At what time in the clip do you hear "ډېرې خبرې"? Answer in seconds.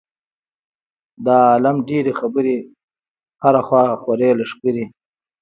1.89-2.57